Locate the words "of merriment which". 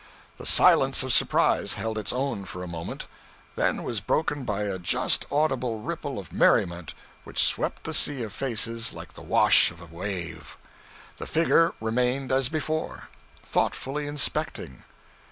6.17-7.37